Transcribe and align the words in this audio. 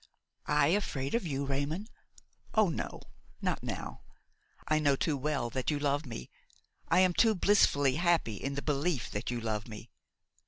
"I 0.47 0.69
afraid 0.69 1.13
of 1.13 1.27
you, 1.27 1.45
Raymon? 1.45 1.87
Oh! 2.55 2.69
no, 2.69 3.03
not 3.39 3.61
now. 3.61 4.01
I 4.67 4.79
know 4.79 4.95
too 4.95 5.15
well 5.15 5.51
that 5.51 5.69
you 5.69 5.77
love 5.77 6.07
me, 6.07 6.31
I 6.87 7.01
am 7.01 7.13
too 7.13 7.35
blissfully 7.35 7.97
happy 7.97 8.37
in 8.37 8.55
the 8.55 8.63
belief 8.63 9.11
that 9.11 9.29
you 9.29 9.39
love 9.39 9.67
me. 9.67 9.91